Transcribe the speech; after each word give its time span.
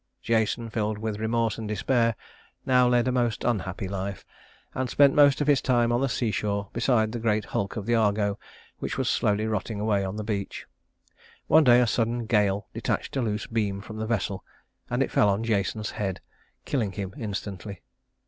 Jason, 0.23 0.67
filled 0.67 0.97
with 0.97 1.19
remorse 1.19 1.59
and 1.59 1.67
despair, 1.67 2.15
now 2.65 2.87
led 2.87 3.07
a 3.07 3.11
most 3.11 3.43
unhappy 3.43 3.87
life, 3.87 4.25
and 4.73 4.89
spent 4.89 5.13
most 5.13 5.41
of 5.41 5.45
his 5.47 5.61
time 5.61 5.91
on 5.91 6.01
the 6.01 6.09
seashore 6.09 6.71
beside 6.73 7.11
the 7.11 7.19
great 7.19 7.45
hulk 7.45 7.75
of 7.75 7.85
the 7.85 7.93
Argo, 7.93 8.39
which 8.79 8.97
was 8.97 9.07
slowly 9.07 9.45
rotting 9.45 9.79
away 9.79 10.03
on 10.03 10.15
the 10.15 10.23
beach. 10.23 10.65
One 11.45 11.65
day 11.65 11.79
a 11.79 11.85
sudden 11.85 12.25
gale 12.25 12.65
detached 12.73 13.15
a 13.15 13.21
loose 13.21 13.45
beam 13.45 13.79
from 13.79 13.97
the 13.97 14.07
vessel, 14.07 14.43
and 14.89 15.03
it 15.03 15.11
fell 15.11 15.29
on 15.29 15.43
Jason's 15.43 15.91
head, 15.91 16.19
killing 16.65 16.93
him 16.93 17.13
instantly. 17.15 17.83